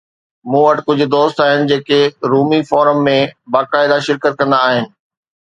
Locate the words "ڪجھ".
0.87-1.05